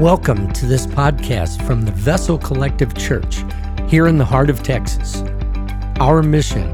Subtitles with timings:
[0.00, 3.42] Welcome to this podcast from the Vessel Collective Church
[3.88, 5.22] here in the heart of Texas.
[6.00, 6.68] Our mission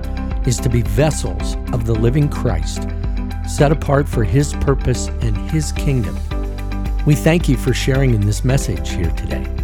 [0.44, 2.88] is to be vessels of the living Christ,
[3.48, 6.18] set apart for His purpose and His kingdom.
[7.06, 9.61] We thank you for sharing in this message here today.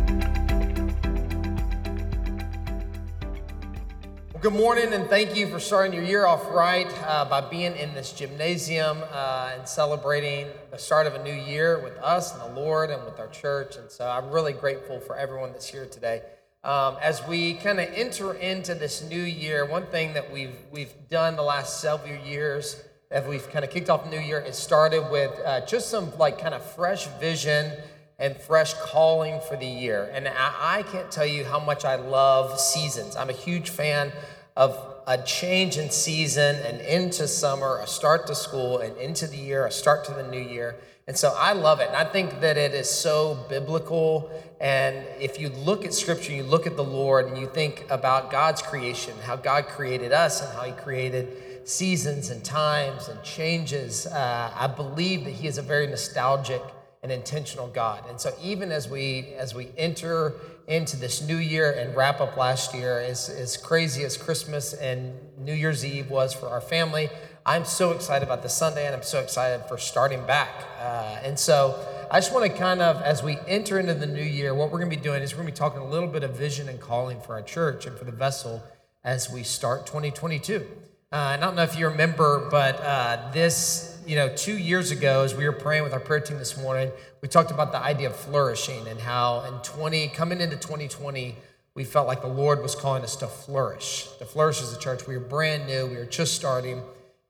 [4.68, 8.12] Morning, and thank you for starting your year off right uh, by being in this
[8.12, 12.90] gymnasium uh, and celebrating the start of a new year with us and the Lord
[12.90, 13.76] and with our church.
[13.76, 16.20] And so I'm really grateful for everyone that's here today.
[16.64, 20.92] Um, as we kind of enter into this new year, one thing that we've we've
[21.08, 24.58] done the last several years, as we've kind of kicked off the new year, is
[24.58, 27.72] started with uh, just some like kind of fresh vision
[28.18, 30.10] and fresh calling for the year.
[30.12, 33.16] And I, I can't tell you how much I love seasons.
[33.16, 34.12] I'm a huge fan
[34.58, 34.76] of
[35.06, 39.64] a change in season and into summer, a start to school and into the year,
[39.64, 40.74] a start to the new year.
[41.06, 41.86] And so I love it.
[41.86, 44.30] And I think that it is so biblical.
[44.60, 48.32] And if you look at scripture, you look at the Lord and you think about
[48.32, 54.06] God's creation, how God created us and how He created seasons and times and changes,
[54.08, 56.62] uh, I believe that He is a very nostalgic
[57.04, 58.04] and intentional God.
[58.10, 60.34] And so even as we as we enter
[60.68, 65.14] into this new year and wrap up last year, as, as crazy as Christmas and
[65.38, 67.08] New Year's Eve was for our family,
[67.46, 70.50] I'm so excited about the Sunday and I'm so excited for starting back.
[70.78, 74.22] Uh, and so I just want to kind of, as we enter into the new
[74.22, 76.08] year, what we're going to be doing is we're going to be talking a little
[76.08, 78.62] bit of vision and calling for our church and for the vessel
[79.02, 80.66] as we start 2022.
[81.10, 85.22] Uh, I don't know if you remember, but uh, this you know, two years ago,
[85.22, 88.08] as we were praying with our prayer team this morning, we talked about the idea
[88.08, 91.36] of flourishing and how in 20, coming into 2020,
[91.74, 95.06] we felt like the Lord was calling us to flourish, to flourish as a church.
[95.06, 96.80] We were brand new, we were just starting,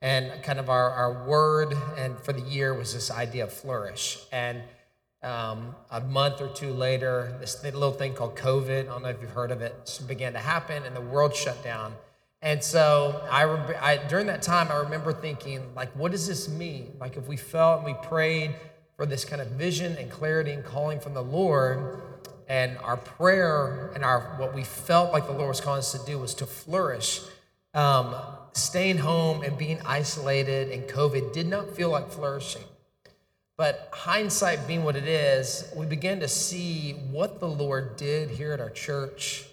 [0.00, 4.20] and kind of our, our word and for the year was this idea of flourish.
[4.30, 4.62] And
[5.24, 9.20] um, a month or two later, this little thing called COVID, I don't know if
[9.20, 11.94] you've heard of it, began to happen, and the world shut down.
[12.40, 13.44] And so I,
[13.80, 16.96] I, during that time, I remember thinking, like, what does this mean?
[17.00, 18.54] Like, if we felt and we prayed
[18.96, 22.00] for this kind of vision and clarity and calling from the Lord,
[22.48, 26.04] and our prayer and our what we felt like the Lord was calling us to
[26.06, 27.20] do was to flourish.
[27.74, 28.14] Um,
[28.52, 32.64] staying home and being isolated and COVID did not feel like flourishing.
[33.56, 38.52] But hindsight being what it is, we began to see what the Lord did here
[38.52, 39.44] at our church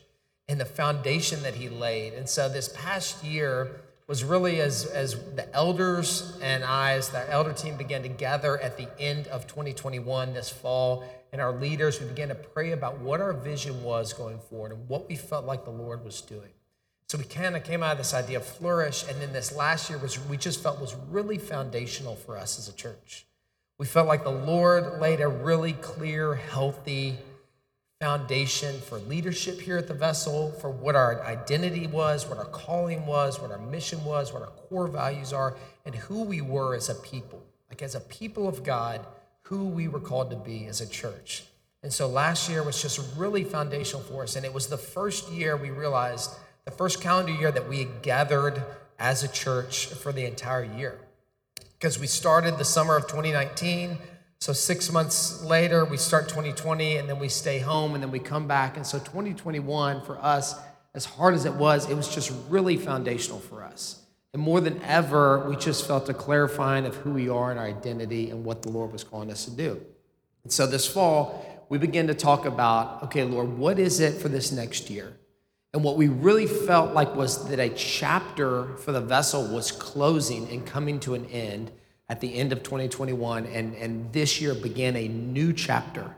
[0.47, 2.13] and the foundation that he laid.
[2.13, 7.29] And so this past year was really as, as the elders and I, as the
[7.31, 11.99] elder team began to gather at the end of 2021 this fall, and our leaders,
[11.99, 15.45] we began to pray about what our vision was going forward and what we felt
[15.45, 16.51] like the Lord was doing.
[17.07, 19.89] So we kind of came out of this idea of flourish, and then this last
[19.89, 23.25] year was we just felt was really foundational for us as a church.
[23.77, 27.17] We felt like the Lord laid a really clear, healthy,
[28.01, 33.05] foundation for leadership here at the vessel, for what our identity was, what our calling
[33.05, 36.89] was, what our mission was, what our core values are, and who we were as
[36.89, 37.41] a people.
[37.69, 39.05] Like as a people of God,
[39.43, 41.45] who we were called to be as a church.
[41.83, 44.35] And so last year was just really foundational for us.
[44.35, 46.31] And it was the first year we realized,
[46.65, 48.63] the first calendar year that we had gathered
[48.97, 50.99] as a church for the entire year.
[51.79, 53.99] Because we started the summer of 2019
[54.39, 58.19] so six months later, we start 2020 and then we stay home and then we
[58.19, 58.77] come back.
[58.77, 60.55] And so 2021 for us,
[60.93, 64.01] as hard as it was, it was just really foundational for us.
[64.33, 67.65] And more than ever, we just felt a clarifying of who we are and our
[67.65, 69.81] identity and what the Lord was calling us to do.
[70.43, 74.29] And so this fall, we began to talk about okay, Lord, what is it for
[74.29, 75.17] this next year?
[75.73, 80.47] And what we really felt like was that a chapter for the vessel was closing
[80.49, 81.71] and coming to an end
[82.07, 86.15] at the end of 2021, and, and this year began a new chapter.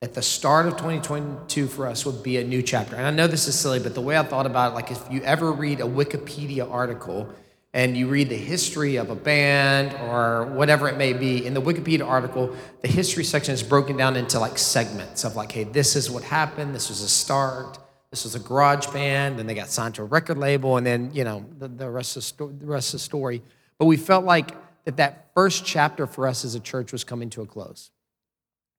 [0.00, 2.94] At the start of 2022 for us would be a new chapter.
[2.94, 5.02] And I know this is silly, but the way I thought about it, like if
[5.10, 7.28] you ever read a Wikipedia article
[7.74, 11.60] and you read the history of a band or whatever it may be, in the
[11.60, 15.96] Wikipedia article, the history section is broken down into like segments of like, hey, this
[15.96, 17.78] is what happened, this was a start,
[18.10, 21.10] this was a garage band, then they got signed to a record label, and then,
[21.12, 23.42] you know, the, the, rest, of sto- the rest of the story.
[23.78, 24.52] But we felt like
[24.84, 27.90] that that first chapter for us as a church was coming to a close.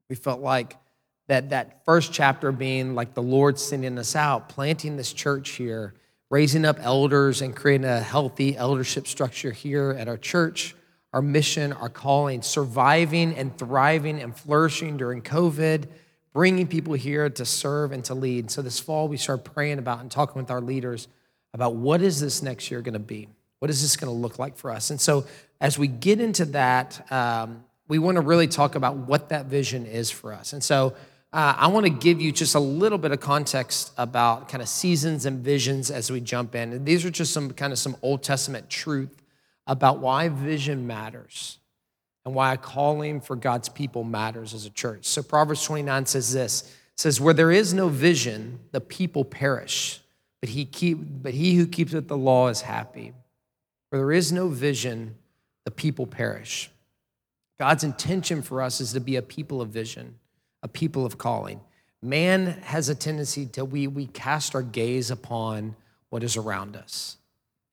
[0.10, 0.75] We felt like
[1.28, 5.94] that that first chapter being like the Lord sending us out, planting this church here,
[6.30, 10.75] raising up elders and creating a healthy eldership structure here at our church,
[11.13, 15.86] our mission, our calling, surviving and thriving and flourishing during COVID,
[16.34, 18.50] bringing people here to serve and to lead.
[18.50, 21.07] So this fall we started praying about and talking with our leaders
[21.54, 23.28] about what is this next year going to be?
[23.59, 24.89] What is this going to look like for us?
[24.89, 25.25] And so
[25.61, 29.85] as we get into that, um, we want to really talk about what that vision
[29.85, 30.53] is for us.
[30.53, 30.95] And so
[31.33, 34.69] uh, I want to give you just a little bit of context about kind of
[34.69, 36.73] seasons and visions as we jump in.
[36.73, 39.21] And these are just some kind of some Old Testament truth
[39.67, 41.59] about why vision matters
[42.25, 45.05] and why a calling for God's people matters as a church.
[45.05, 50.01] So Proverbs 29 says this says, Where there is no vision, the people perish,
[50.41, 53.13] but he, keep, but he who keeps the law is happy.
[53.89, 55.15] Where there is no vision,
[55.65, 56.69] the people perish.
[57.59, 60.15] God's intention for us is to be a people of vision,
[60.63, 61.59] a people of calling.
[62.01, 65.75] Man has a tendency to we, we cast our gaze upon
[66.09, 67.18] what is around us.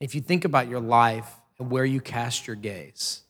[0.00, 3.22] If you think about your life and where you cast your gaze,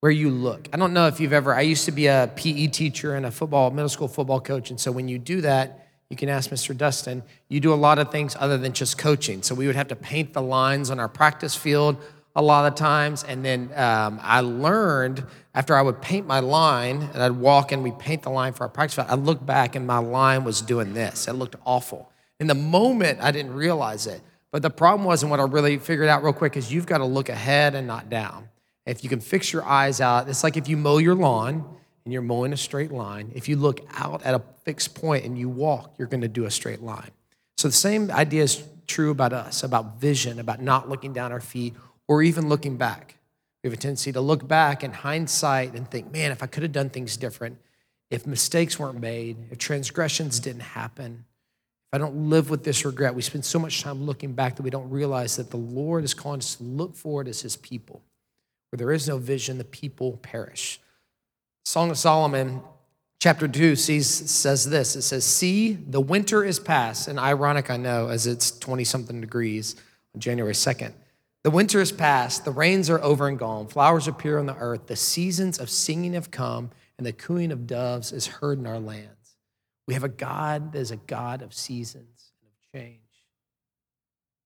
[0.00, 0.68] where you look.
[0.72, 3.30] I don't know if you've ever, I used to be a PE teacher and a
[3.30, 4.68] football, middle school football coach.
[4.70, 5.83] And so when you do that,
[6.14, 6.76] you can ask Mr.
[6.76, 9.42] Dustin, you do a lot of things other than just coaching.
[9.42, 11.96] So we would have to paint the lines on our practice field
[12.36, 13.24] a lot of times.
[13.24, 15.24] And then um, I learned
[15.56, 18.62] after I would paint my line and I'd walk and we'd paint the line for
[18.62, 21.26] our practice field, I'd look back and my line was doing this.
[21.26, 22.12] It looked awful.
[22.38, 24.22] In the moment, I didn't realize it.
[24.52, 26.98] But the problem was, and what I really figured out real quick is you've got
[26.98, 28.50] to look ahead and not down.
[28.86, 32.12] If you can fix your eyes out, it's like if you mow your lawn and
[32.12, 33.32] you're mowing a straight line.
[33.34, 36.44] If you look out at a fixed point and you walk, you're going to do
[36.44, 37.10] a straight line.
[37.56, 41.40] So the same idea is true about us, about vision, about not looking down our
[41.40, 41.74] feet
[42.06, 43.16] or even looking back.
[43.62, 46.62] We have a tendency to look back in hindsight and think, man, if I could
[46.62, 47.58] have done things different,
[48.10, 51.24] if mistakes weren't made, if transgressions didn't happen,
[51.90, 54.62] if I don't live with this regret, we spend so much time looking back that
[54.62, 58.02] we don't realize that the Lord is calling us to look forward as his people.
[58.70, 60.80] Where there is no vision, the people perish.
[61.64, 62.60] Song of Solomon,
[63.18, 67.08] chapter 2, sees, says this It says, See, the winter is past.
[67.08, 69.76] And ironic, I know, as it's 20 something degrees
[70.14, 70.92] on January 2nd.
[71.42, 74.86] The winter is past, the rains are over and gone, flowers appear on the earth,
[74.86, 78.78] the seasons of singing have come, and the cooing of doves is heard in our
[78.78, 79.36] lands.
[79.86, 83.00] We have a God that is a God of seasons and of change.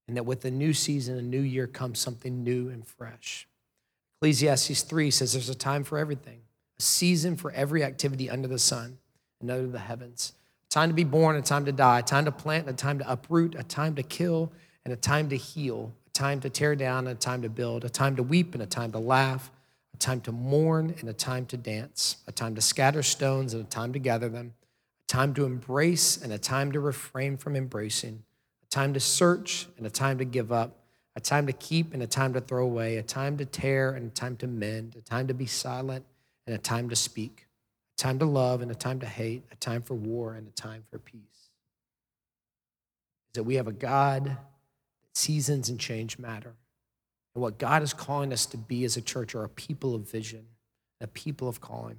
[0.08, 3.46] And that with the new season, a new year comes something new and fresh.
[4.16, 6.40] Ecclesiastes 3 says there's a time for everything,
[6.78, 8.98] a season for every activity under the sun
[9.40, 10.32] and under the heavens.
[10.66, 12.98] A time to be born, a time to die, a time to plant, a time
[13.00, 14.52] to uproot, a time to kill,
[14.84, 17.84] and a time to heal, a time to tear down, and a time to build,
[17.84, 19.50] a time to weep, and a time to laugh,
[19.92, 23.64] a time to mourn, and a time to dance, a time to scatter stones, and
[23.64, 24.54] a time to gather them,
[25.04, 28.22] a time to embrace, and a time to refrain from embracing,
[28.62, 30.76] a time to search, and a time to give up
[31.16, 34.06] a time to keep and a time to throw away, a time to tear and
[34.06, 36.04] a time to mend, a time to be silent
[36.48, 37.46] and a time to speak,
[37.98, 40.52] a time to love and a time to hate, a time for war and a
[40.52, 41.50] time for peace.
[43.28, 44.38] Is that we have a God that
[45.12, 46.54] seasons and change matter.
[47.34, 50.10] And what God is calling us to be as a church are a people of
[50.10, 50.46] vision,
[51.02, 51.98] a people of calling.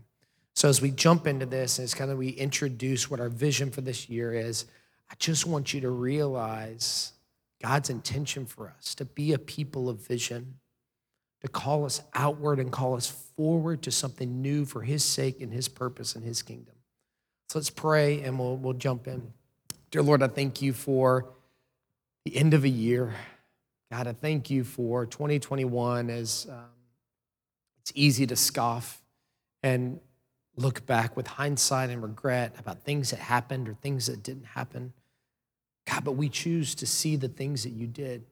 [0.56, 3.70] So as we jump into this, and as kind of we introduce what our vision
[3.70, 4.66] for this year is,
[5.12, 7.14] I just want you to realize
[7.62, 10.56] God's intention for us to be a people of vision,
[11.42, 15.54] to call us outward and call us forward to something new for His sake and
[15.54, 16.76] His purpose and His kingdom.
[17.50, 19.34] So let's pray and we'll, we'll jump in.
[19.92, 21.26] Dear Lord, I thank you for
[22.26, 23.16] the end of a year.
[23.92, 26.66] God, I thank you for 2021 as um,
[27.82, 29.02] it's easy to scoff
[29.64, 30.00] and
[30.56, 34.94] look back with hindsight and regret about things that happened or things that didn't happen.
[35.88, 38.26] God, but we choose to see the things that you did.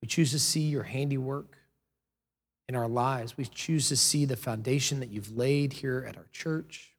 [0.00, 1.58] We choose to see your handiwork
[2.68, 3.36] in our lives.
[3.36, 6.94] We choose to see the foundation that you've laid here at our church.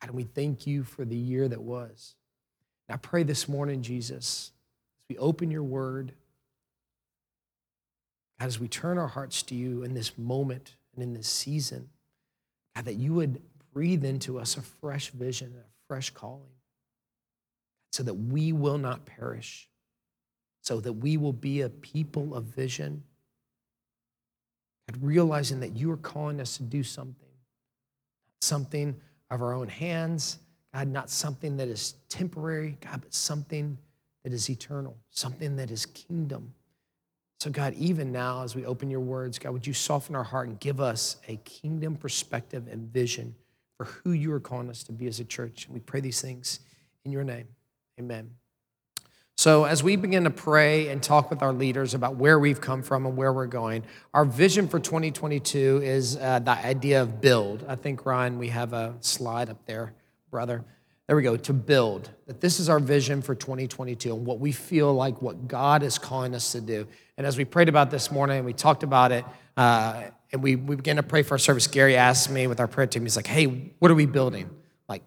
[0.00, 2.14] God, and we thank you for the year that was.
[2.88, 4.52] And I pray this morning, Jesus,
[4.98, 6.12] as we open your word,
[8.38, 11.88] God, as we turn our hearts to you in this moment and in this season,
[12.74, 13.40] God, that you would
[13.72, 16.50] breathe into us a fresh vision, and a fresh calling
[17.92, 19.68] so that we will not perish,
[20.62, 23.04] so that we will be a people of vision.
[24.88, 27.28] And realizing that you are calling us to do something,
[28.40, 28.94] something
[29.30, 30.38] of our own hands,
[30.74, 33.78] God, not something that is temporary, God, but something
[34.24, 36.52] that is eternal, something that is kingdom.
[37.40, 40.48] So, God, even now, as we open your words, God, would you soften our heart
[40.48, 43.34] and give us a kingdom perspective and vision
[43.76, 45.66] for who you are calling us to be as a church?
[45.66, 46.60] And we pray these things
[47.04, 47.46] in your name.
[48.00, 48.30] Amen.
[49.44, 52.82] So, as we begin to pray and talk with our leaders about where we've come
[52.82, 53.84] from and where we're going,
[54.14, 57.62] our vision for 2022 is uh, the idea of build.
[57.68, 59.92] I think, Ryan, we have a slide up there,
[60.30, 60.64] brother.
[61.06, 62.08] There we go, to build.
[62.26, 65.98] That this is our vision for 2022 and what we feel like what God is
[65.98, 66.86] calling us to do.
[67.18, 69.26] And as we prayed about this morning and we talked about it,
[69.58, 72.66] uh, and we, we began to pray for our service, Gary asked me with our
[72.66, 74.48] prayer team, he's like, hey, what are we building?
[74.88, 75.02] Like,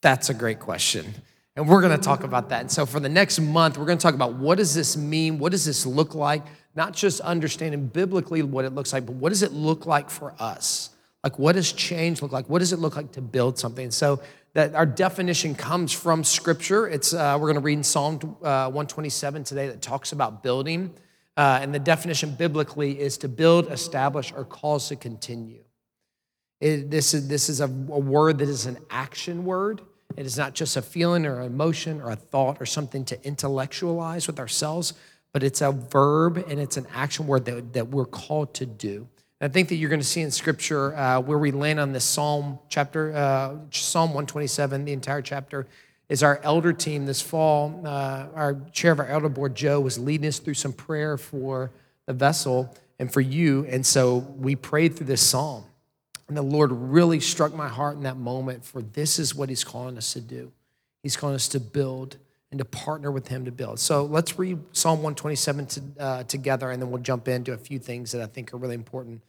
[0.00, 1.12] that's a great question.
[1.56, 2.60] And we're gonna talk about that.
[2.62, 5.38] And so for the next month, we're gonna talk about what does this mean?
[5.38, 6.44] What does this look like?
[6.74, 10.34] Not just understanding biblically what it looks like, but what does it look like for
[10.38, 10.90] us?
[11.22, 12.48] Like, what does change look like?
[12.48, 13.90] What does it look like to build something?
[13.90, 14.20] So
[14.54, 16.88] that our definition comes from Scripture.
[16.88, 20.92] It's uh, we're going to read in Psalm uh, 127 today that talks about building,
[21.36, 25.62] uh, and the definition biblically is to build, establish, or cause to continue.
[26.60, 29.80] It, this is this is a, a word that is an action word.
[30.16, 33.26] It is not just a feeling or an emotion or a thought or something to
[33.26, 34.94] intellectualize with ourselves,
[35.32, 39.08] but it's a verb and it's an action word that, that we're called to do.
[39.40, 42.04] I think that you're going to see in Scripture uh, where we land on this
[42.04, 45.66] Psalm chapter, uh, Psalm 127, the entire chapter,
[46.08, 47.80] is our elder team this fall.
[47.84, 51.72] Uh, our chair of our elder board, Joe, was leading us through some prayer for
[52.06, 53.66] the vessel and for you.
[53.68, 55.64] And so we prayed through this psalm.
[56.28, 59.64] And the Lord really struck my heart in that moment for this is what He's
[59.64, 60.52] calling us to do.
[61.02, 62.16] He's calling us to build
[62.50, 63.80] and to partner with Him to build.
[63.80, 67.78] So let's read Psalm 127 to, uh, together, and then we'll jump into a few
[67.78, 69.22] things that I think are really important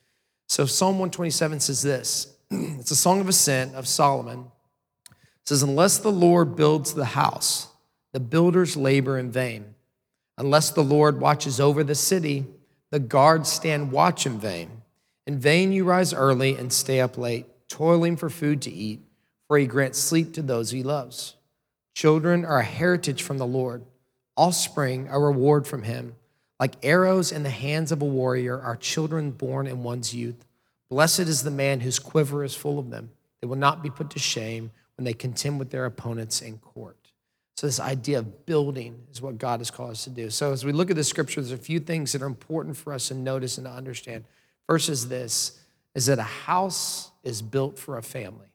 [0.53, 4.51] so Psalm 127 says this it's a song of ascent of Solomon.
[5.09, 7.69] It says, Unless the Lord builds the house,
[8.11, 9.73] the builders labor in vain.
[10.37, 12.45] Unless the Lord watches over the city,
[12.91, 14.82] the guards stand watch in vain.
[15.25, 19.01] In vain you rise early and stay up late, toiling for food to eat,
[19.47, 21.35] for he grants sleep to those he loves.
[21.95, 23.85] Children are a heritage from the Lord,
[24.35, 26.15] offspring a reward from him.
[26.59, 30.45] Like arrows in the hands of a warrior are children born in one's youth.
[30.89, 33.11] Blessed is the man whose quiver is full of them.
[33.41, 36.97] They will not be put to shame when they contend with their opponents in court.
[37.55, 40.29] So, this idea of building is what God has called us to do.
[40.29, 42.93] So, as we look at the scripture, there's a few things that are important for
[42.93, 44.25] us to notice and to understand.
[44.69, 45.59] Is this
[45.93, 48.47] is that a house is built for a family.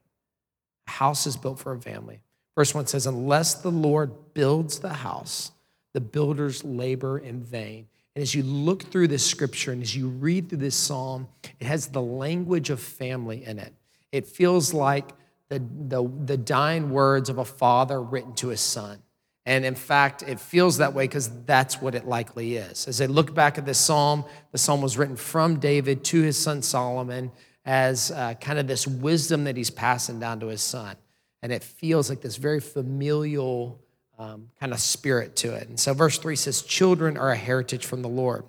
[0.87, 2.19] A house is built for a family.
[2.55, 5.51] Verse one says, Unless the Lord builds the house,
[5.93, 7.87] the builders labor in vain.
[8.15, 11.67] And as you look through this scripture and as you read through this psalm, it
[11.67, 13.73] has the language of family in it.
[14.11, 15.11] It feels like
[15.47, 19.01] the, the, the dying words of a father written to his son.
[19.49, 22.87] And in fact, it feels that way because that's what it likely is.
[22.87, 26.37] As I look back at this psalm, the psalm was written from David to his
[26.37, 27.31] son Solomon
[27.65, 30.95] as uh, kind of this wisdom that he's passing down to his son.
[31.41, 33.79] And it feels like this very familial
[34.19, 35.67] um, kind of spirit to it.
[35.67, 38.45] And so verse 3 says, Children are a heritage from the Lord,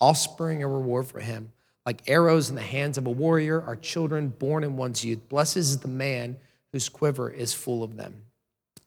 [0.00, 1.50] offspring a reward for him.
[1.84, 5.28] Like arrows in the hands of a warrior are children born in one's youth.
[5.28, 6.36] Blessed is the man
[6.70, 8.22] whose quiver is full of them.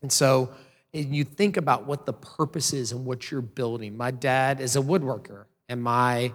[0.01, 0.51] And so
[0.93, 3.97] you think about what the purpose is and what you're building.
[3.97, 6.31] My dad is a woodworker, and my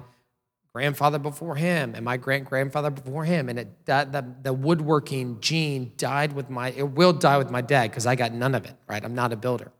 [0.72, 5.92] grandfather before him, and my great grandfather before him, and it the, the woodworking gene
[5.96, 6.70] died with my.
[6.70, 8.74] It will die with my dad because I got none of it.
[8.88, 9.72] Right, I'm not a builder.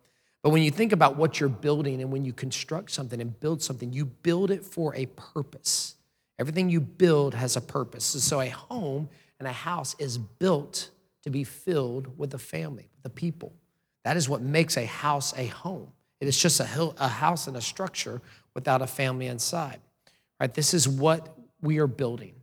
[0.43, 3.63] But when you think about what you're building and when you construct something and build
[3.63, 5.95] something, you build it for a purpose.
[6.39, 8.05] Everything you build has a purpose.
[8.05, 10.91] So a home and a house is built
[11.23, 13.53] to be filled with a family, the people.
[14.05, 15.89] That is what makes a house a home.
[16.21, 18.21] It is just a, a house and a structure
[18.55, 19.81] without a family inside.
[20.41, 20.53] Right?
[20.53, 22.35] This is what we are building.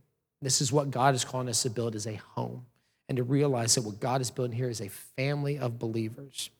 [0.42, 2.64] This is what God is calling us to build as a home
[3.08, 6.50] and to realize that what God is building here is a family of believers.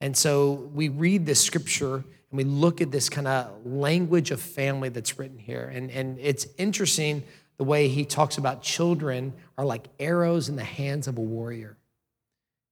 [0.00, 2.04] And so we read this scripture and
[2.36, 5.72] we look at this kind of language of family that's written here.
[5.74, 7.24] And, and it's interesting
[7.56, 11.77] the way he talks about children are like arrows in the hands of a warrior.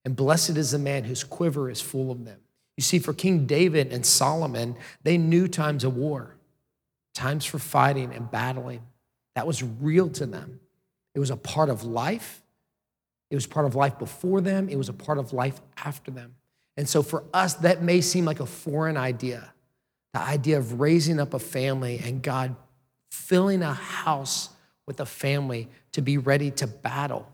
[0.06, 2.38] And blessed is the man whose quiver is full of them.
[2.76, 6.36] You see, for King David and Solomon, they knew times of war,
[7.12, 8.82] times for fighting and battling.
[9.34, 10.60] That was real to them.
[11.16, 12.40] It was a part of life.
[13.32, 14.68] It was part of life before them.
[14.68, 16.36] It was a part of life after them.
[16.76, 19.52] And so for us, that may seem like a foreign idea
[20.14, 22.54] the idea of raising up a family and God
[23.10, 24.50] filling a house
[24.86, 27.30] with a family to be ready to battle.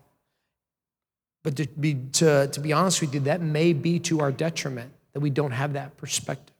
[1.43, 4.91] But to be, to, to be honest with you, that may be to our detriment
[5.11, 6.55] that we don't have that perspective.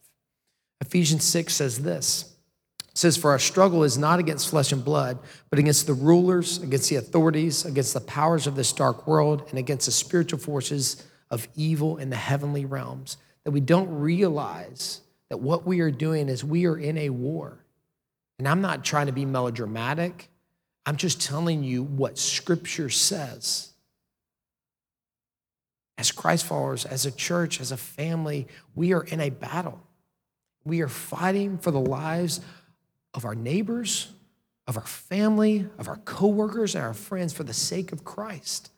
[0.82, 2.34] Ephesians 6 says this
[2.94, 5.18] it says, For our struggle is not against flesh and blood,
[5.50, 9.58] but against the rulers, against the authorities, against the powers of this dark world, and
[9.58, 15.38] against the spiritual forces of evil in the heavenly realms, that we don't realize that
[15.38, 17.66] what we are doing is we are in a war.
[18.38, 20.30] And I'm not trying to be melodramatic,
[20.86, 23.73] I'm just telling you what Scripture says.
[26.03, 28.45] As Christ followers, as a church, as a family,
[28.75, 29.79] we are in a battle.
[30.65, 32.41] We are fighting for the lives
[33.13, 34.10] of our neighbors,
[34.67, 38.69] of our family, of our coworkers, and our friends for the sake of Christ.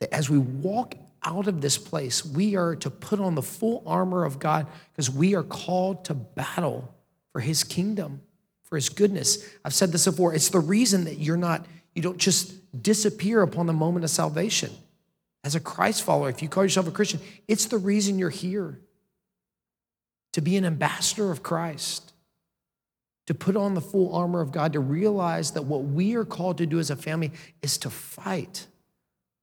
[0.00, 3.84] That as we walk out of this place, we are to put on the full
[3.86, 6.92] armor of God because we are called to battle
[7.30, 8.20] for his kingdom,
[8.64, 9.48] for his goodness.
[9.64, 10.34] I've said this before.
[10.34, 14.72] It's the reason that you're not, you don't just disappear upon the moment of salvation.
[15.44, 18.80] As a Christ follower, if you call yourself a Christian, it's the reason you're here
[20.32, 22.12] to be an ambassador of Christ,
[23.26, 26.58] to put on the full armor of God, to realize that what we are called
[26.58, 28.66] to do as a family is to fight,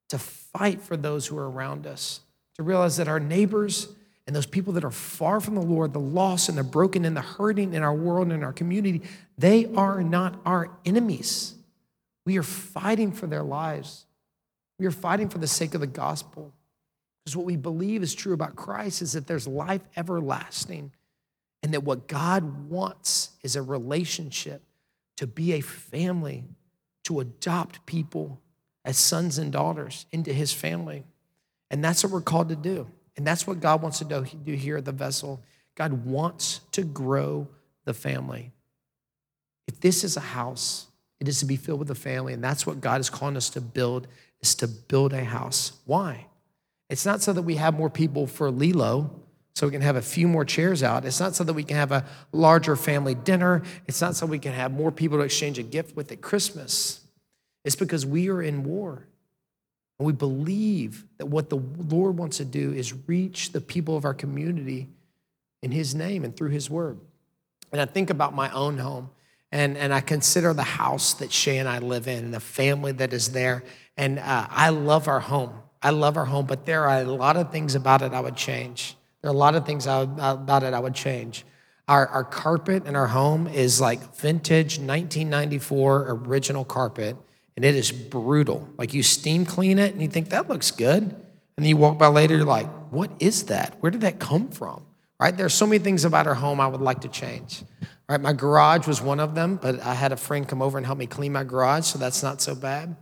[0.10, 2.22] to fight for those who are around us,
[2.56, 3.90] to realize that our neighbors
[4.28, 7.16] and those people that are far from the Lord, the lost and the broken and
[7.16, 9.02] the hurting in our world and in our community,
[9.38, 11.54] they are not our enemies.
[12.26, 14.05] We are fighting for their lives.
[14.80, 16.54] We are fighting for the sake of the gospel.
[17.24, 20.92] Because what we believe is true about Christ is that there's life everlasting
[21.64, 24.62] and that what God wants is a relationship
[25.18, 26.44] to be a family,
[27.06, 28.42] to adopt people
[28.84, 31.04] as sons and daughters into his family.
[31.72, 32.88] And that's what we're called to do.
[33.18, 35.42] And that's what God wants to do here at the vessel.
[35.74, 37.48] God wants to grow
[37.86, 38.52] the family.
[39.68, 40.88] If this is a house,
[41.20, 42.34] it is to be filled with a family.
[42.34, 44.08] And that's what God is calling us to build,
[44.42, 45.74] is to build a house.
[45.86, 46.28] Why?
[46.90, 49.20] It's not so that we have more people for Lilo,
[49.56, 51.06] so we can have a few more chairs out.
[51.06, 53.64] It's not so that we can have a larger family dinner.
[53.88, 57.02] It's not so we can have more people to exchange a gift with at Christmas.
[57.64, 59.08] It's because we are in war.
[59.98, 64.04] And we believe that what the Lord wants to do is reach the people of
[64.04, 64.90] our community
[65.64, 67.00] in His name and through His word.
[67.72, 69.10] And I think about my own home
[69.56, 72.92] and, and I consider the house that Shay and I live in and the family
[72.92, 73.64] that is there.
[73.96, 75.54] And uh, I love our home.
[75.82, 78.36] I love our home, but there are a lot of things about it I would
[78.36, 78.98] change.
[79.22, 81.46] There are a lot of things about it I would change.
[81.88, 87.16] Our, our carpet in our home is like vintage 1994 original carpet
[87.56, 88.68] and it is brutal.
[88.78, 91.02] Like you steam clean it and you think that looks good.
[91.04, 91.16] And
[91.56, 93.78] then you walk by later, you're like, what is that?
[93.80, 94.84] Where did that come from?
[95.18, 95.38] Right?
[95.38, 97.64] There are so many things about our home I would like to change.
[98.08, 98.22] Right?
[98.22, 101.00] My garage was one of them, but I had a friend come over and help
[101.00, 102.96] me clean my garage, so that's not so bad.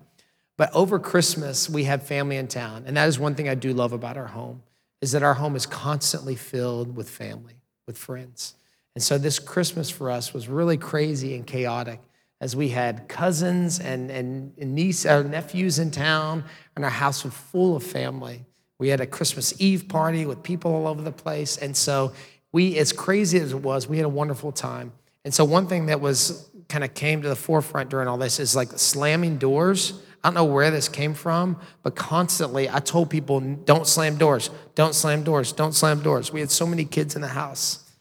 [0.55, 2.83] But over Christmas, we have family in town.
[2.85, 4.63] And that is one thing I do love about our home,
[5.01, 8.55] is that our home is constantly filled with family, with friends.
[8.95, 11.99] And so this Christmas for us was really crazy and chaotic
[12.39, 16.43] as we had cousins and, and, and niece, our nephews in town,
[16.75, 18.45] and our house was full of family.
[18.79, 21.57] We had a Christmas Eve party with people all over the place.
[21.57, 22.13] And so
[22.53, 24.93] we, as crazy as it was, we had a wonderful time.
[25.25, 28.39] And so one thing that was kind of came to the forefront during all this
[28.39, 29.99] is like slamming doors.
[30.23, 34.49] I don't know where this came from, but constantly I told people, don't slam doors,
[34.75, 36.31] don't slam doors, don't slam doors.
[36.31, 37.91] We had so many kids in the house.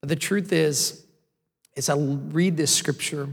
[0.00, 1.06] But the truth is,
[1.76, 3.28] as I read this scripture,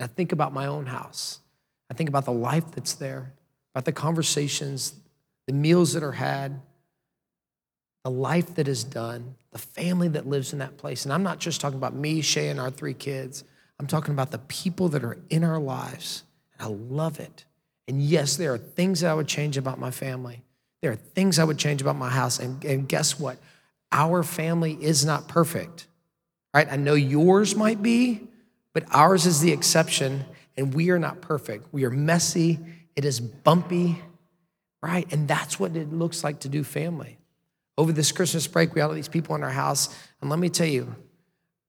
[0.00, 1.40] I think about my own house.
[1.90, 3.32] I think about the life that's there,
[3.74, 4.94] about the conversations,
[5.46, 6.60] the meals that are had,
[8.04, 11.04] the life that is done, the family that lives in that place.
[11.04, 13.44] And I'm not just talking about me, Shay, and our three kids.
[13.78, 16.24] I'm talking about the people that are in our lives.
[16.58, 17.44] And I love it.
[17.86, 20.42] And yes, there are things that I would change about my family.
[20.80, 22.38] There are things I would change about my house.
[22.38, 23.38] And, and guess what?
[23.92, 25.86] Our family is not perfect,
[26.54, 26.66] right?
[26.70, 28.26] I know yours might be,
[28.72, 30.24] but ours is the exception,
[30.56, 31.72] and we are not perfect.
[31.72, 32.58] We are messy,
[32.96, 34.00] it is bumpy,
[34.82, 35.10] right?
[35.12, 37.18] And that's what it looks like to do family.
[37.78, 40.48] Over this Christmas break, we had all these people in our house, and let me
[40.48, 40.94] tell you,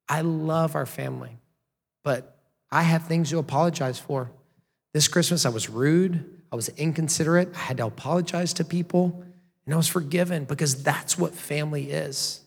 [0.10, 1.40] I love our family,
[2.04, 2.38] but
[2.72, 4.32] I have things to apologize for.
[4.94, 9.24] This Christmas, I was rude, I was inconsiderate, I had to apologize to people,
[9.66, 12.42] and I was forgiven because that's what family is.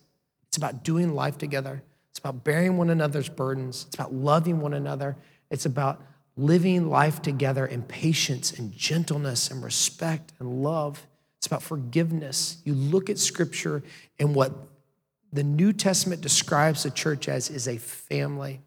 [0.47, 1.81] It's about doing life together.
[2.11, 3.85] It's about bearing one another's burdens.
[3.87, 5.17] It's about loving one another.
[5.49, 6.01] It's about
[6.35, 11.06] living life together in patience and gentleness and respect and love.
[11.37, 12.57] It's about forgiveness.
[12.65, 13.83] You look at scripture
[14.19, 14.53] and what
[15.31, 18.61] the New Testament describes the church as is a family.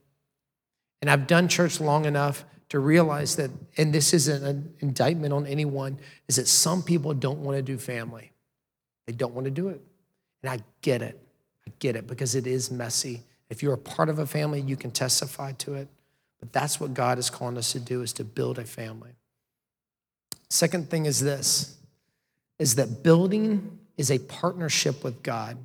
[1.01, 5.47] And I've done church long enough to realize that, and this isn't an indictment on
[5.47, 8.31] anyone, is that some people don't want to do family.
[9.07, 9.81] They don't want to do it.
[10.43, 11.21] And I get it.
[11.67, 13.25] I get it because it is messy.
[13.49, 15.89] If you're a part of a family, you can testify to it.
[16.39, 19.11] But that's what God is calling us to do is to build a family.
[20.49, 21.77] Second thing is this
[22.61, 25.57] is that building is a partnership with God.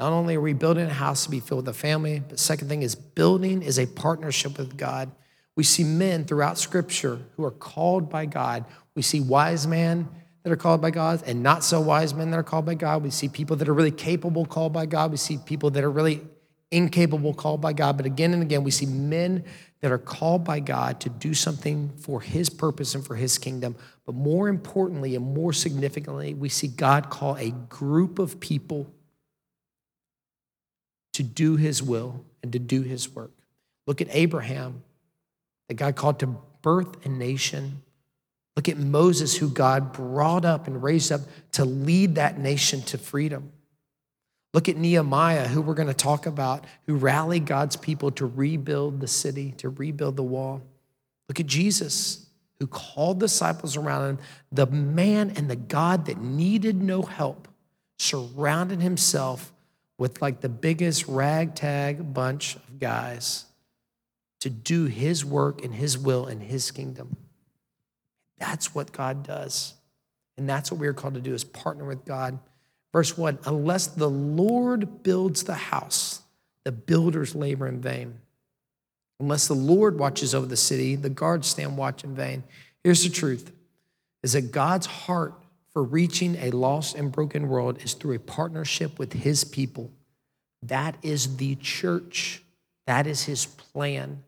[0.00, 2.68] Not only are we building a house to be filled with a family, but second
[2.68, 5.12] thing is building is a partnership with God.
[5.54, 8.64] We see men throughout scripture who are called by God.
[8.96, 10.08] We see wise men
[10.42, 13.04] that are called by God and not so wise men that are called by God.
[13.04, 15.12] We see people that are really capable called by God.
[15.12, 16.22] We see people that are really
[16.72, 17.96] incapable called by God.
[17.96, 19.44] But again and again, we see men
[19.82, 23.74] that are called by God to do something for his purpose and for his kingdom.
[24.06, 28.90] But more importantly and more significantly, we see God call a group of people
[31.12, 33.32] to do his will and to do his work.
[33.86, 34.82] Look at Abraham,
[35.68, 37.82] that God called to birth a nation.
[38.54, 42.98] Look at Moses, who God brought up and raised up to lead that nation to
[42.98, 43.50] freedom.
[44.54, 49.00] Look at Nehemiah, who we're going to talk about, who rallied God's people to rebuild
[49.00, 50.62] the city, to rebuild the wall.
[51.28, 52.26] Look at Jesus,
[52.60, 54.18] who called disciples around him,
[54.50, 57.48] the man and the God that needed no help,
[57.98, 59.52] surrounded himself
[59.96, 63.46] with like the biggest ragtag bunch of guys
[64.40, 67.16] to do his work and his will and his kingdom.
[68.38, 69.74] That's what God does.
[70.36, 72.38] And that's what we're called to do is partner with God
[72.92, 76.22] Verse 1 Unless the Lord builds the house,
[76.64, 78.18] the builders labor in vain.
[79.20, 82.42] Unless the Lord watches over the city, the guards stand watch in vain.
[82.82, 83.52] Here's the truth
[84.22, 85.34] is that God's heart
[85.72, 89.90] for reaching a lost and broken world is through a partnership with his people.
[90.62, 92.42] That is the church.
[92.86, 94.22] That is his plan.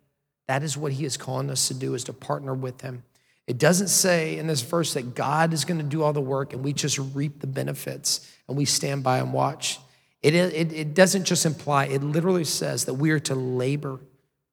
[0.48, 3.02] That is what he is calling us to do is to partner with him.
[3.46, 6.52] It doesn't say in this verse that God is going to do all the work
[6.52, 9.78] and we just reap the benefits and we stand by and watch.
[10.22, 14.00] It, it, it doesn't just imply, it literally says that we are to labor,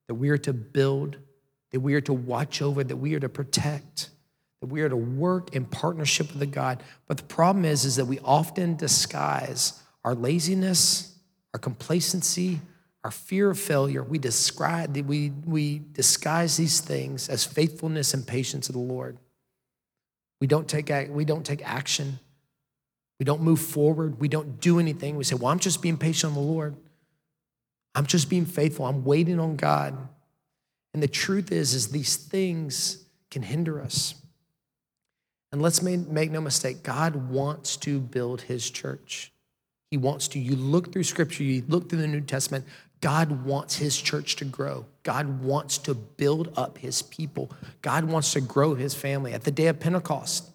[0.08, 1.18] that we are to build,
[1.72, 4.10] that we are to watch over, that we are to protect,
[4.60, 6.84] that we are to work in partnership with the God.
[7.08, 11.16] But the problem is, is that we often disguise our laziness,
[11.54, 12.60] our complacency,
[13.04, 18.70] our fear of failure, we describe we, we disguise these things as faithfulness and patience
[18.70, 19.18] of the Lord.
[20.40, 22.20] We don't take we don't take action.
[23.20, 24.20] We don't move forward.
[24.20, 25.16] We don't do anything.
[25.16, 26.76] We say, "Well, I'm just being patient on the Lord.
[27.94, 28.86] I'm just being faithful.
[28.86, 29.96] I'm waiting on God."
[30.94, 34.16] And the truth is is these things can hinder us.
[35.52, 39.32] And let's make no mistake, God wants to build his church.
[39.90, 40.40] He wants to.
[40.40, 42.66] You look through scripture, you look through the New Testament,
[43.02, 44.86] God wants his church to grow.
[45.04, 47.52] God wants to build up his people.
[47.82, 49.34] God wants to grow his family.
[49.34, 50.50] At the day of Pentecost,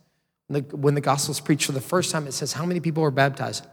[0.49, 3.11] when the, gospel is preached for the first time, it says, How many people are
[3.11, 3.67] baptized?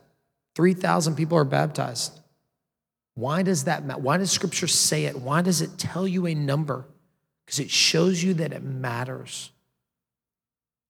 [0.56, 2.20] 3,000 people are baptized.
[3.16, 4.02] Why does that matter?
[4.02, 5.20] Why does scripture say it?
[5.20, 6.86] Why does it tell you a number?
[7.46, 9.52] Because it shows you that it matters.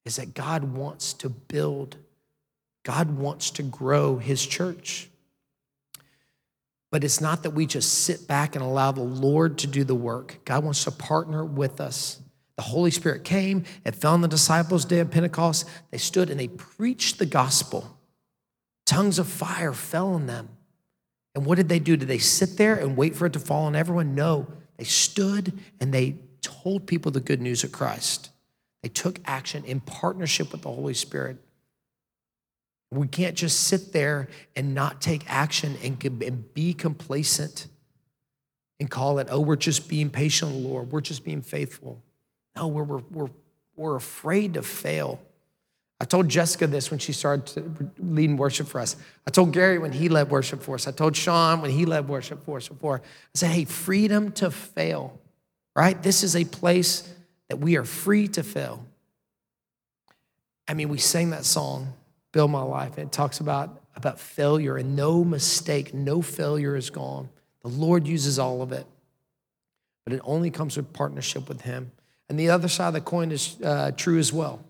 [0.06, 1.98] Is that God wants to build,
[2.84, 5.10] God wants to grow his church.
[6.93, 9.95] But it's not that we just sit back and allow the Lord to do the
[9.95, 10.38] work.
[10.45, 12.21] God wants to partner with us.
[12.56, 15.67] The Holy Spirit came, it fell on the disciples' day of Pentecost.
[15.89, 17.97] They stood and they preached the gospel.
[18.86, 20.49] Tongues of fire fell on them.
[21.34, 21.97] And what did they do?
[21.97, 24.13] Did they sit there and wait for it to fall on everyone?
[24.13, 24.45] No.
[24.77, 25.51] They stood
[25.82, 28.29] and they told people the good news of Christ.
[28.84, 31.42] They took action in partnership with the Holy Spirit.
[32.93, 37.67] We can't just sit there and not take action and, be complacent
[38.79, 40.91] and call it, oh, we're just being patient, Lord.
[40.91, 42.01] We're just being faithful.
[42.56, 43.29] No, we're, we're, we're,
[43.75, 45.19] we're afraid to fail.
[45.99, 48.95] I told Jessica this when she started leading worship for us.
[49.25, 50.88] I told Gary when he led worship for us.
[50.88, 53.01] I told Sean when he led worship for us before.
[53.01, 55.19] I said, hey, freedom to fail,
[55.75, 56.01] right?
[56.01, 57.10] This is a place
[57.49, 58.86] that we are free to fail.
[60.67, 61.93] I mean, we sang that song
[62.34, 62.98] build my life.
[62.98, 67.30] And it talks about, about failure and no mistake, no failure is gone.
[67.62, 68.86] The Lord uses all of it,
[70.04, 71.93] but it only comes with partnership with Him.
[72.28, 74.65] And the other side of the coin is uh, true as well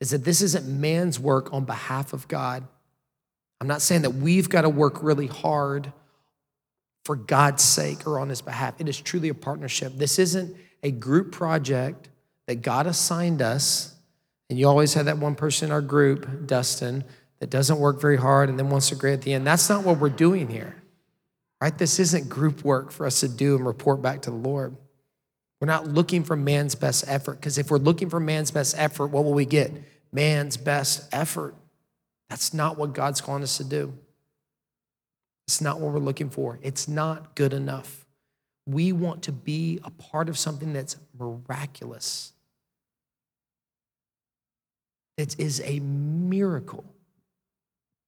[0.00, 2.66] is that this isn't man's work on behalf of God.
[3.60, 5.92] I'm not saying that we've got to work really hard
[7.04, 8.80] for God's sake or on his behalf.
[8.80, 9.92] It is truly a partnership.
[9.96, 12.08] This isn't a group project
[12.46, 13.94] that God assigned us
[14.50, 17.04] and you always have that one person in our group, Dustin,
[17.38, 19.46] that doesn't work very hard and then wants to grade at the end.
[19.46, 20.82] That's not what we're doing here,
[21.60, 21.76] right?
[21.76, 24.76] This isn't group work for us to do and report back to the Lord.
[25.60, 29.06] We're not looking for man's best effort because if we're looking for man's best effort,
[29.08, 29.72] what will we get?
[30.12, 31.54] Man's best effort.
[32.28, 33.96] That's not what God's calling us to do.
[35.46, 36.58] It's not what we're looking for.
[36.60, 38.04] It's not good enough.
[38.66, 42.32] We want to be a part of something that's miraculous.
[45.20, 46.84] It is a miracle.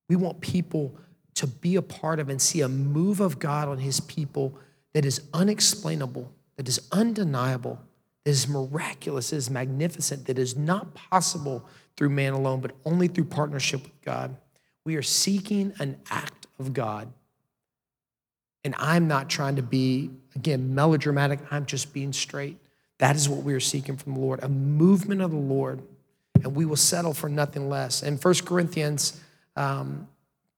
[0.09, 0.96] We want people
[1.35, 4.59] to be a part of and see a move of God on his people
[4.92, 7.81] that is unexplainable, that is undeniable,
[8.25, 13.09] that is miraculous, that is magnificent, that is not possible through man alone, but only
[13.09, 14.37] through partnership with God.
[14.85, 17.12] We are seeking an act of God.
[18.64, 21.40] And I'm not trying to be, again, melodramatic.
[21.51, 22.59] I'm just being straight.
[22.98, 25.83] That is what we are seeking from the Lord a movement of the Lord,
[26.44, 28.02] and we will settle for nothing less.
[28.02, 29.20] In 1 Corinthians,
[29.57, 30.09] um,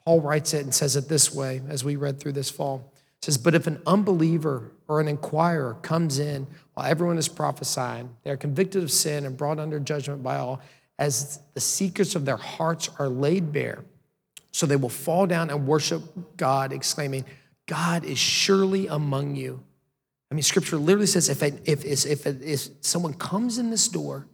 [0.04, 2.92] Paul writes it and says it this way as we read through this fall.
[3.18, 8.14] It says, But if an unbeliever or an inquirer comes in while everyone is prophesying,
[8.22, 10.60] they are convicted of sin and brought under judgment by all,
[10.98, 13.84] as the secrets of their hearts are laid bare.
[14.52, 16.02] So they will fall down and worship
[16.36, 17.24] God, exclaiming,
[17.66, 19.62] God is surely among you.
[20.30, 24.26] I mean, scripture literally says if, if, if, if someone comes in this door,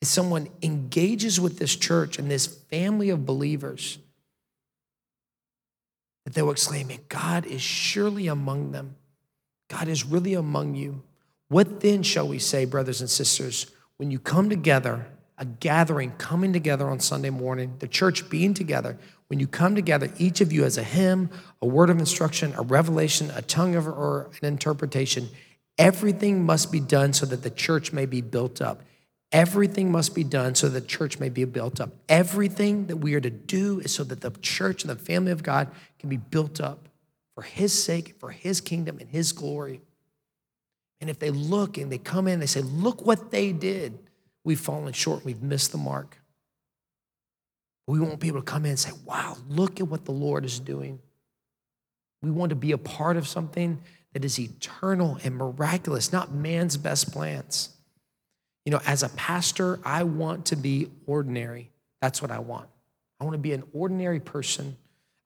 [0.00, 3.98] if someone engages with this church and this family of believers,
[6.24, 8.96] that they will exclaim, God is surely among them.
[9.68, 11.02] God is really among you.
[11.48, 15.06] What then shall we say, brothers and sisters, when you come together,
[15.38, 20.10] a gathering coming together on Sunday morning, the church being together, when you come together,
[20.18, 21.30] each of you has a hymn,
[21.60, 25.28] a word of instruction, a revelation, a tongue of, or an interpretation,
[25.78, 28.82] everything must be done so that the church may be built up.
[29.32, 31.90] Everything must be done so that the church may be built up.
[32.08, 35.42] Everything that we are to do is so that the church and the family of
[35.42, 36.88] God can be built up
[37.34, 39.80] for His sake, for His kingdom, and His glory.
[41.00, 43.98] And if they look and they come in, they say, Look what they did,
[44.44, 46.18] we've fallen short, we've missed the mark.
[47.86, 50.60] We want people to come in and say, Wow, look at what the Lord is
[50.60, 51.00] doing.
[52.22, 53.80] We want to be a part of something
[54.12, 57.75] that is eternal and miraculous, not man's best plans.
[58.66, 61.70] You know, as a pastor, I want to be ordinary.
[62.02, 62.68] That's what I want.
[63.18, 64.76] I want to be an ordinary person.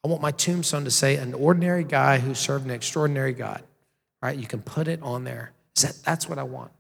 [0.05, 3.63] I want my tombstone to say, an ordinary guy who served an extraordinary God,
[4.23, 4.39] right?
[4.39, 5.53] You can put it on there.
[6.05, 6.71] That's what I want.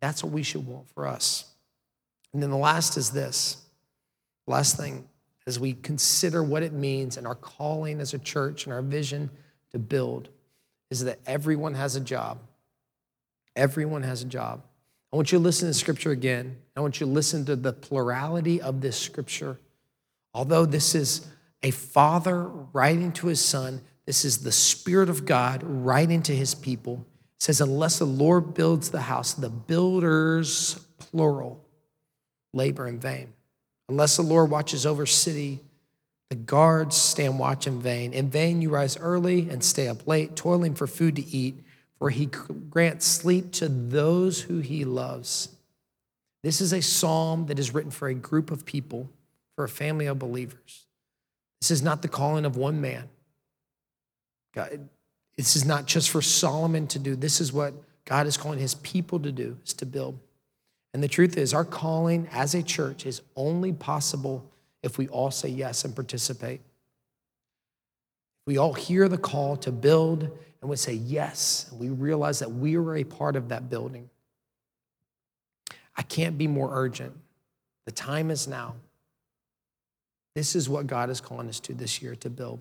[0.00, 1.44] That's what we should want for us.
[2.32, 3.58] And then the last is this
[4.46, 5.06] last thing,
[5.46, 9.30] as we consider what it means and our calling as a church and our vision
[9.70, 10.30] to build,
[10.90, 12.38] is that everyone has a job.
[13.54, 14.62] Everyone has a job.
[15.12, 16.56] I want you to listen to scripture again.
[16.74, 19.58] I want you to listen to the plurality of this scripture.
[20.32, 21.26] Although this is
[21.62, 26.54] a father writing to his son, this is the Spirit of God writing to his
[26.54, 27.04] people.
[27.36, 31.62] It says, Unless the Lord builds the house, the builders, plural,
[32.54, 33.34] labor in vain.
[33.90, 35.60] Unless the Lord watches over city,
[36.30, 38.14] the guards stand watch in vain.
[38.14, 41.62] In vain you rise early and stay up late, toiling for food to eat
[42.02, 45.50] for he grants sleep to those who he loves.
[46.42, 49.08] This is a psalm that is written for a group of people,
[49.54, 50.84] for a family of believers.
[51.60, 53.08] This is not the calling of one man.
[54.52, 54.88] God,
[55.36, 57.14] this is not just for Solomon to do.
[57.14, 57.72] This is what
[58.04, 60.18] God is calling his people to do, is to build.
[60.92, 64.44] And the truth is, our calling as a church is only possible
[64.82, 66.62] if we all say yes and participate.
[68.44, 71.66] We all hear the call to build and would say yes.
[71.70, 74.08] And we realize that we are a part of that building.
[75.96, 77.14] I can't be more urgent.
[77.84, 78.76] The time is now.
[80.34, 82.60] This is what God is calling us to this year to build.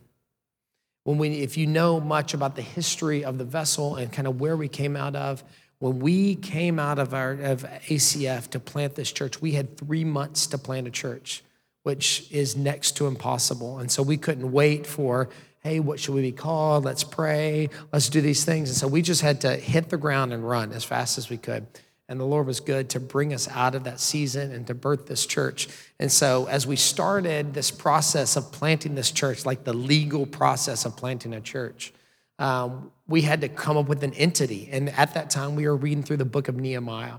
[1.03, 4.41] When we, if you know much about the history of the vessel and kind of
[4.41, 5.43] where we came out of,
[5.79, 10.03] when we came out of our of ACF to plant this church, we had three
[10.03, 11.43] months to plant a church,
[11.83, 13.79] which is next to impossible.
[13.79, 15.29] And so we couldn't wait for
[15.61, 16.83] hey, what should we be called?
[16.83, 17.69] Let's pray.
[17.93, 18.69] Let's do these things.
[18.69, 21.37] And so we just had to hit the ground and run as fast as we
[21.37, 21.67] could.
[22.09, 25.05] And the Lord was good to bring us out of that season and to birth
[25.05, 25.69] this church.
[25.97, 30.83] And so, as we started this process of planting this church, like the legal process
[30.83, 31.93] of planting a church,
[32.37, 34.67] um, we had to come up with an entity.
[34.73, 37.17] And at that time, we were reading through the book of Nehemiah.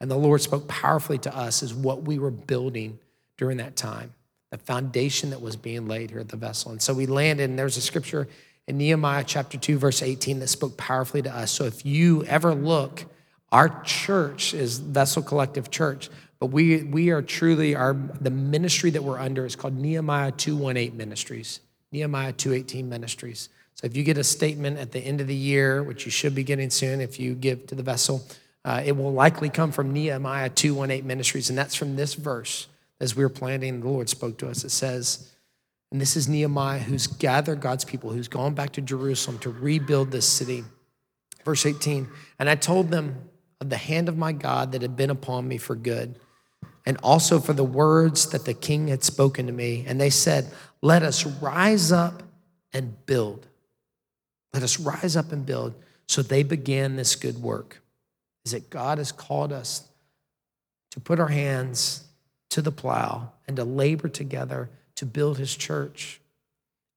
[0.00, 2.98] And the Lord spoke powerfully to us as what we were building
[3.36, 4.14] during that time
[4.54, 6.70] the foundation that was being laid here at the vessel.
[6.70, 8.28] And so we landed, and there's a scripture
[8.68, 11.50] in Nehemiah chapter 2, verse 18 that spoke powerfully to us.
[11.50, 13.04] So if you ever look,
[13.50, 19.02] our church is Vessel Collective Church, but we, we are truly, our, the ministry that
[19.02, 21.58] we're under is called Nehemiah 218 Ministries,
[21.90, 23.48] Nehemiah 218 Ministries.
[23.74, 26.36] So if you get a statement at the end of the year, which you should
[26.36, 28.22] be getting soon if you give to the vessel,
[28.64, 32.68] uh, it will likely come from Nehemiah 218 Ministries, and that's from this verse
[33.04, 34.64] as we were planning, the Lord spoke to us.
[34.64, 35.30] It says,
[35.92, 40.10] and this is Nehemiah who's gathered God's people, who's gone back to Jerusalem to rebuild
[40.10, 40.64] this city.
[41.44, 43.28] Verse 18, and I told them
[43.60, 46.18] of the hand of my God that had been upon me for good,
[46.86, 49.84] and also for the words that the king had spoken to me.
[49.86, 50.50] And they said,
[50.82, 52.22] Let us rise up
[52.72, 53.46] and build.
[54.52, 55.74] Let us rise up and build.
[56.08, 57.82] So they began this good work.
[58.44, 59.86] Is that God has called us
[60.90, 62.04] to put our hands
[62.54, 66.20] to the plow and to labor together to build his church.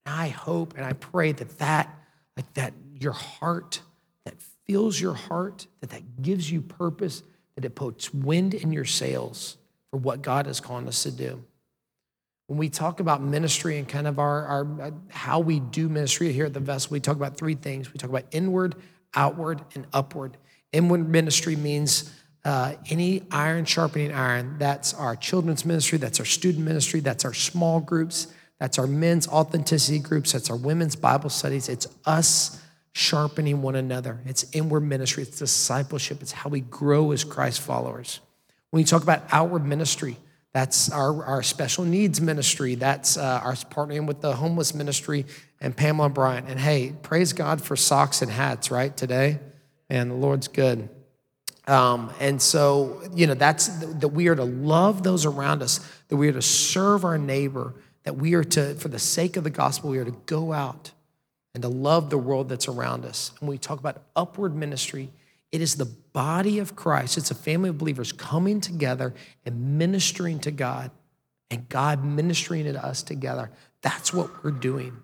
[0.06, 1.89] I hope and I pray that that
[2.36, 3.82] like that your heart
[4.26, 4.36] that
[4.67, 7.24] fills your heart, that that gives you purpose,
[7.56, 9.58] that it puts wind in your sails
[9.89, 11.43] for what God has called us to do.
[12.46, 16.32] When we talk about ministry and kind of our, our uh, how we do ministry
[16.34, 17.91] here at the vessel, we talk about three things.
[17.91, 18.76] We talk about inward,
[19.15, 20.38] outward, and upward.
[20.72, 22.12] Inward ministry means
[22.48, 24.56] uh, any iron sharpening iron.
[24.58, 29.28] That's our children's ministry, that's our student ministry, that's our small groups, that's our men's
[29.28, 31.68] authenticity groups, that's our women's Bible studies.
[31.68, 34.22] It's us sharpening one another.
[34.26, 38.22] It's inward ministry, it's discipleship, it's how we grow as Christ followers.
[38.70, 40.16] When you talk about outward ministry,
[40.54, 42.76] that's our, our special needs ministry.
[42.76, 45.26] That's uh, our partnering with the homeless ministry
[45.60, 46.48] and Pamela Bryant.
[46.48, 49.40] And hey, praise God for socks and hats, right, today?
[49.90, 50.90] And the Lord's good.
[51.68, 56.16] Um, and so, you know, that's that we are to love those around us, that
[56.16, 59.50] we are to serve our neighbor, that we are to, for the sake of the
[59.50, 60.92] gospel, we are to go out
[61.54, 63.34] and to love the world that's around us.
[63.40, 65.12] And we talk about upward ministry,
[65.52, 69.14] it is the body of Christ, it's a family of believers coming together
[69.46, 70.92] and ministering to God,
[71.52, 73.52] and God ministering to us together.
[73.82, 74.96] That's what we're doing.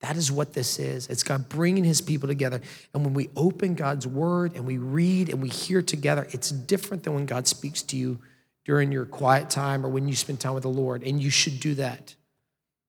[0.00, 1.08] That is what this is.
[1.08, 2.60] It's God bringing his people together.
[2.94, 7.02] And when we open God's word and we read and we hear together, it's different
[7.02, 8.18] than when God speaks to you
[8.64, 11.02] during your quiet time or when you spend time with the Lord.
[11.02, 12.14] And you should do that.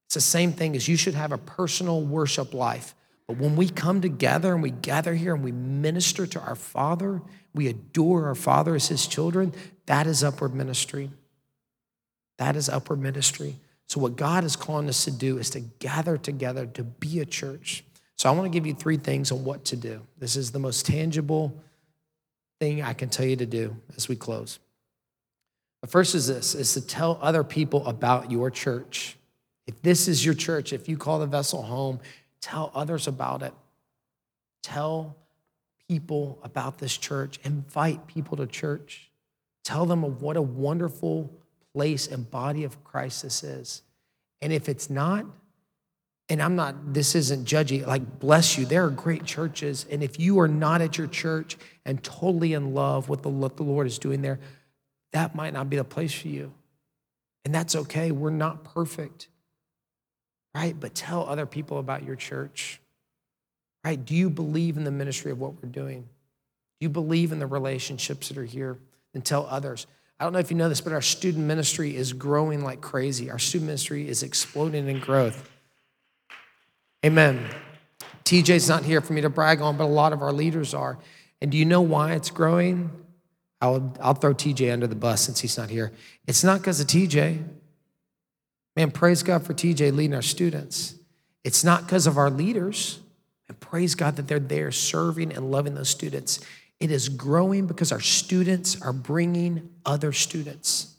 [0.05, 2.93] It's the same thing as you should have a personal worship life.
[3.27, 7.21] But when we come together and we gather here and we minister to our Father,
[7.53, 9.53] we adore our Father as his children,
[9.85, 11.11] that is upward ministry.
[12.37, 13.57] That is upward ministry.
[13.89, 17.25] So, what God is calling us to do is to gather together to be a
[17.25, 17.83] church.
[18.17, 20.01] So, I want to give you three things on what to do.
[20.19, 21.59] This is the most tangible
[22.59, 24.59] thing I can tell you to do as we close.
[25.81, 29.17] The first is this is to tell other people about your church.
[29.65, 31.99] If this is your church, if you call the vessel home,
[32.41, 33.53] tell others about it.
[34.61, 35.15] Tell
[35.87, 37.39] people about this church.
[37.43, 39.09] Invite people to church.
[39.63, 41.31] Tell them of what a wonderful
[41.73, 43.81] place and body of Christ this is.
[44.41, 45.25] And if it's not,
[46.29, 48.65] and I'm not, this isn't judgy, like, bless you.
[48.65, 49.85] There are great churches.
[49.89, 53.57] And if you are not at your church and totally in love with the, what
[53.57, 54.39] the Lord is doing there,
[55.11, 56.53] that might not be the place for you.
[57.45, 58.11] And that's okay.
[58.11, 59.27] We're not perfect,
[60.53, 60.79] right?
[60.79, 62.79] But tell other people about your church,
[63.83, 64.03] right?
[64.03, 66.01] Do you believe in the ministry of what we're doing?
[66.01, 68.77] Do you believe in the relationships that are here?
[69.13, 69.87] Then tell others.
[70.19, 73.31] I don't know if you know this, but our student ministry is growing like crazy.
[73.31, 75.49] Our student ministry is exploding in growth.
[77.05, 77.45] Amen.
[78.25, 80.99] TJ's not here for me to brag on, but a lot of our leaders are.
[81.41, 82.91] And do you know why it's growing?
[83.61, 85.93] I'll, I'll throw TJ under the bus since he's not here.
[86.27, 87.43] It's not because of TJ.
[88.75, 90.95] Man, praise God for TJ leading our students.
[91.43, 92.99] It's not because of our leaders.
[93.47, 96.39] And praise God that they're there serving and loving those students.
[96.79, 100.95] It is growing because our students are bringing other students.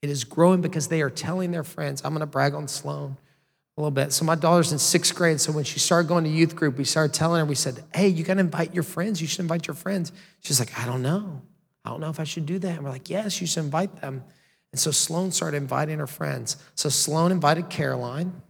[0.00, 2.02] It is growing because they are telling their friends.
[2.04, 3.16] I'm going to brag on Sloan
[3.76, 4.12] a little bit.
[4.12, 5.40] So my daughter's in sixth grade.
[5.40, 8.08] So when she started going to youth group, we started telling her, we said, hey,
[8.08, 9.20] you got to invite your friends.
[9.20, 10.12] You should invite your friends.
[10.40, 11.42] She's like, I don't know.
[11.84, 12.76] I don't know if I should do that.
[12.76, 14.24] And we're like, yes, you should invite them.
[14.72, 16.56] And so Sloan started inviting her friends.
[16.74, 18.42] So Sloan invited Caroline.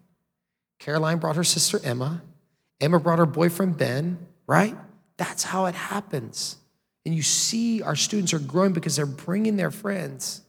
[0.79, 2.23] Caroline brought her sister Emma.
[2.81, 4.77] Emma brought her boyfriend Ben, right?
[5.23, 6.57] That's how it happens.
[7.07, 10.43] And you see our students are growing because they're bringing their friends,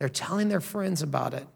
[0.00, 1.46] they're telling their friends about it.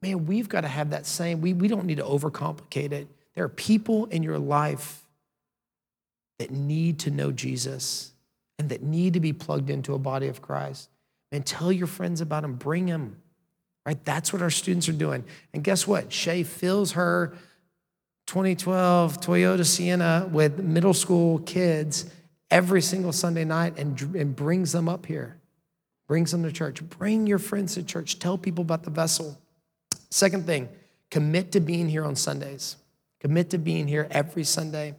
[0.00, 3.06] Man, we've got to have that same, we, we don't need to overcomplicate it.
[3.34, 5.02] There are people in your life
[6.38, 8.12] that need to know Jesus
[8.58, 10.88] and that need to be plugged into a body of Christ.
[11.32, 13.20] And tell your friends about him, bring him.
[13.84, 14.02] Right?
[14.06, 15.22] That's what our students are doing.
[15.52, 16.14] And guess what?
[16.14, 17.34] Shay fills her
[18.28, 22.04] 2012 Toyota Sienna with middle school kids
[22.50, 25.38] every single Sunday night and, and brings them up here,
[26.06, 26.86] brings them to church.
[26.90, 28.18] Bring your friends to church.
[28.18, 29.40] Tell people about the vessel.
[30.10, 30.68] Second thing,
[31.10, 32.76] commit to being here on Sundays.
[33.20, 34.94] Commit to being here every Sunday.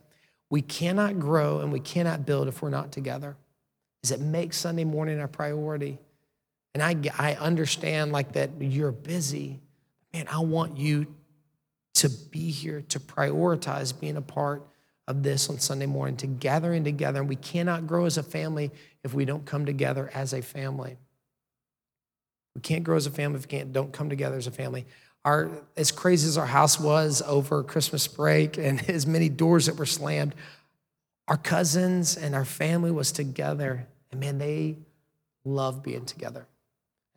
[0.49, 3.37] We cannot grow and we cannot build if we're not together.
[4.01, 5.99] Is it make Sunday morning a priority?
[6.73, 9.59] And I, I understand like that you're busy.
[10.13, 11.05] Man, I want you
[11.99, 14.65] to be here, to prioritize being a part
[15.05, 17.19] of this on Sunday morning, to gathering together.
[17.19, 18.71] And we cannot grow as a family
[19.03, 20.97] if we don't come together as a family.
[22.55, 24.85] We can't grow as a family if we can't, don't come together as a family.
[25.25, 29.75] Our, as crazy as our house was over Christmas break and as many doors that
[29.75, 30.35] were slammed,
[31.27, 33.87] our cousins and our family was together.
[34.09, 34.77] And man, they
[35.43, 36.47] love being together.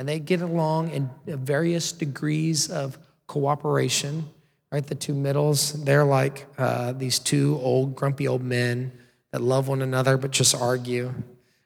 [0.00, 4.28] And they get along in various degrees of cooperation
[4.72, 4.86] right?
[4.86, 8.92] The two middles, they're like uh, these two old, grumpy old men
[9.30, 11.14] that love one another but just argue.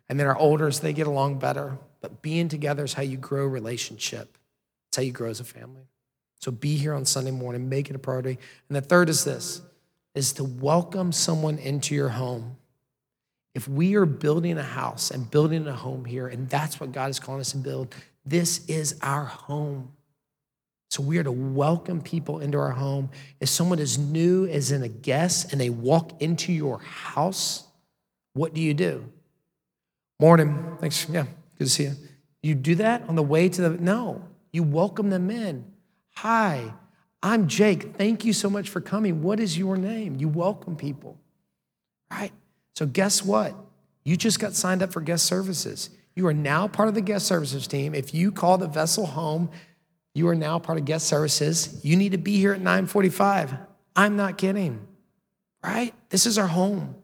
[0.08, 1.78] And then our olders, they get along better.
[2.00, 4.36] But being together is how you grow relationship.
[4.88, 5.88] It's how you grow as a family.
[6.40, 8.38] So be here on Sunday morning, make it a priority.
[8.68, 9.62] And the third is this
[10.14, 12.56] is to welcome someone into your home.
[13.54, 17.10] If we are building a house and building a home here, and that's what God
[17.10, 17.94] is calling us to build,
[18.24, 19.92] this is our home.
[20.90, 23.10] So we are to welcome people into our home.
[23.40, 27.64] If someone is new, as in a guest, and they walk into your house,
[28.34, 29.04] what do you do?
[30.20, 30.76] Morning.
[30.80, 31.06] Thanks.
[31.08, 31.26] Yeah,
[31.58, 31.96] good to see you.
[32.42, 34.22] You do that on the way to the no.
[34.52, 35.64] You welcome them in.
[36.14, 36.72] Hi,
[37.22, 37.96] I'm Jake.
[37.96, 39.22] Thank you so much for coming.
[39.22, 40.16] What is your name?
[40.16, 41.18] You welcome people.
[42.10, 42.32] Right?
[42.74, 43.54] So guess what?
[44.04, 45.90] You just got signed up for guest services.
[46.14, 47.94] You are now part of the guest services team.
[47.94, 49.50] If you call the vessel home,
[50.16, 51.78] you are now part of guest services.
[51.84, 53.58] You need to be here at 9:45.
[53.94, 54.86] I'm not kidding.
[55.62, 55.92] Right?
[56.08, 56.94] This is our home.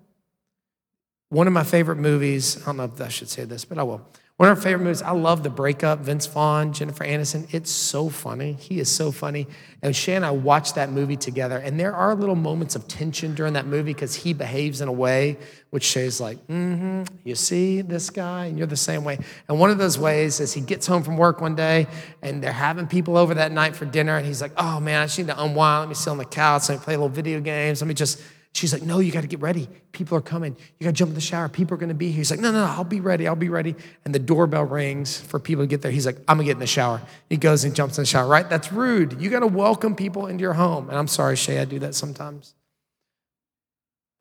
[1.29, 3.83] One of my favorite movies, I don't know if I should say this, but I
[3.83, 4.01] will.
[4.43, 7.47] One of our favorite movies, I love The Breakup, Vince Vaughn, Jennifer Aniston.
[7.55, 8.55] It's so funny.
[8.55, 9.47] He is so funny.
[9.83, 13.37] And Shay and I watched that movie together, and there are little moments of tension
[13.37, 15.39] during that movie because he behaves in a way
[15.71, 19.21] which Shay's like, mm-hmm, you see this guy, and you're the same way.
[19.49, 21.87] And one of those ways is he gets home from work one day,
[22.21, 25.05] and they're having people over that night for dinner, and he's like, oh man, I
[25.05, 25.83] just need to unwind.
[25.83, 27.95] Let me sit on the couch, let me play a little video games, let me
[27.95, 28.21] just
[28.55, 29.69] She's like, No, you got to get ready.
[29.93, 30.57] People are coming.
[30.79, 31.49] You got to jump in the shower.
[31.49, 32.19] People are going to be here.
[32.19, 33.27] He's like, No, no, no, I'll be ready.
[33.27, 33.75] I'll be ready.
[34.05, 35.91] And the doorbell rings for people to get there.
[35.91, 37.01] He's like, I'm going to get in the shower.
[37.31, 38.49] He goes and jumps in the shower, right?
[38.49, 39.21] That's rude.
[39.21, 40.91] You got to welcome people into your home.
[40.91, 42.55] And I'm sorry, Shay, I do that sometimes.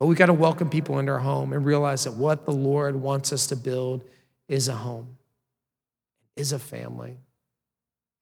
[0.00, 2.96] But we got to welcome people into our home and realize that what the Lord
[2.96, 4.02] wants us to build
[4.48, 5.18] is a home,
[6.36, 7.18] is a family.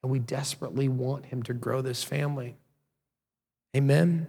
[0.02, 2.56] And we desperately want Him to grow this family.
[3.76, 4.26] Amen.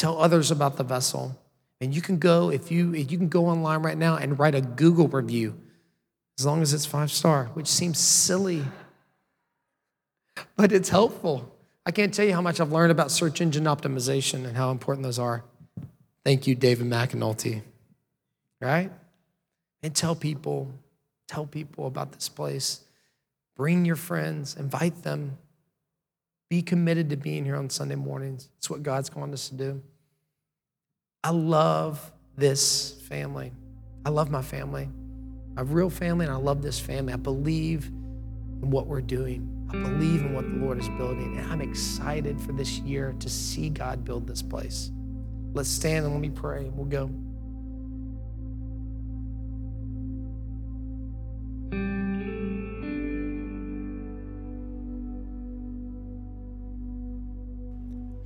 [0.00, 1.38] Tell others about the vessel.
[1.78, 4.62] And you can go, if you you can go online right now and write a
[4.62, 5.60] Google review,
[6.38, 8.64] as long as it's five star, which seems silly,
[10.56, 11.54] but it's helpful.
[11.84, 15.02] I can't tell you how much I've learned about search engine optimization and how important
[15.02, 15.44] those are.
[16.24, 17.60] Thank you, David McAnulty.
[18.58, 18.90] Right?
[19.82, 20.72] And tell people,
[21.28, 22.80] tell people about this place.
[23.54, 25.36] Bring your friends, invite them.
[26.48, 28.48] Be committed to being here on Sunday mornings.
[28.56, 29.82] It's what God's calling us to do.
[31.22, 33.52] I love this family.
[34.06, 34.88] I love my family.
[35.54, 37.12] My real family, and I love this family.
[37.12, 39.68] I believe in what we're doing.
[39.68, 43.28] I believe in what the Lord is building, and I'm excited for this year to
[43.28, 44.90] see God build this place.
[45.52, 47.10] Let's stand and let me pray, and we'll go.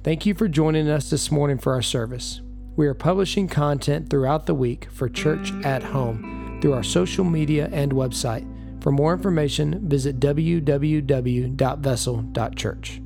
[0.05, 2.41] Thank you for joining us this morning for our service.
[2.77, 7.69] We are publishing content throughout the week for Church at Home through our social media
[7.73, 8.45] and website.
[8.83, 13.04] For more information, visit www.vessel.church.